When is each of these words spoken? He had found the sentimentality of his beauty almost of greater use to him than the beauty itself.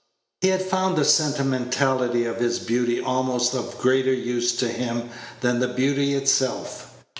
He 0.39 0.47
had 0.47 0.63
found 0.63 0.95
the 0.97 1.05
sentimentality 1.05 2.25
of 2.25 2.37
his 2.39 2.57
beauty 2.57 2.99
almost 2.99 3.53
of 3.53 3.77
greater 3.77 4.11
use 4.15 4.51
to 4.55 4.67
him 4.67 5.11
than 5.41 5.59
the 5.59 5.67
beauty 5.67 6.15
itself. 6.15 7.03